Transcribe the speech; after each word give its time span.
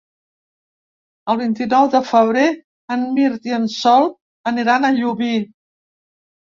El 1.33 1.37
vint-i-nou 1.41 1.91
de 1.97 2.01
febrer 2.13 2.47
en 2.97 3.07
Mirt 3.21 3.49
i 3.53 3.57
en 3.61 3.71
Sol 3.77 4.13
aniran 4.55 4.93
a 4.93 4.97
Llubí. 5.01 5.35